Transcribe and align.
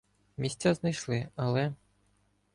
Місця 0.37 0.73
знайшли, 0.73 1.29
але. 1.35 1.73